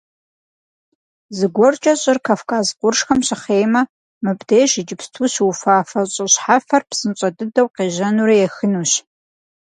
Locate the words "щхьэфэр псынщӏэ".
6.31-7.29